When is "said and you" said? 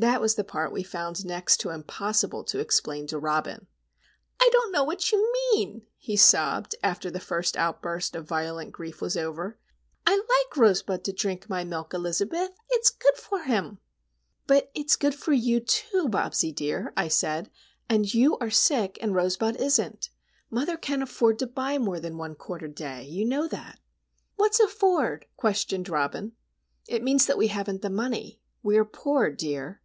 17.08-18.38